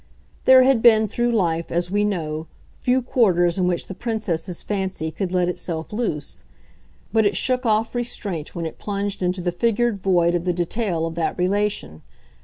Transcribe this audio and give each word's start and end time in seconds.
There 0.45 0.63
had 0.63 0.81
been, 0.81 1.07
through 1.07 1.31
life, 1.31 1.71
as 1.71 1.91
we 1.91 2.03
know, 2.03 2.47
few 2.73 3.03
quarters 3.03 3.59
in 3.59 3.67
which 3.67 3.85
the 3.85 3.93
Princess's 3.93 4.63
fancy 4.63 5.11
could 5.11 5.31
let 5.31 5.47
itself 5.47 5.93
loose; 5.93 6.43
but 7.13 7.23
it 7.23 7.37
shook 7.37 7.67
off 7.67 7.93
restraint 7.93 8.55
when 8.55 8.65
it 8.65 8.79
plunged 8.79 9.21
into 9.21 9.41
the 9.41 9.51
figured 9.51 9.99
void 9.99 10.33
of 10.33 10.43
the 10.45 10.53
detail 10.53 11.05
of 11.05 11.13
that 11.13 11.37
relation. 11.37 12.01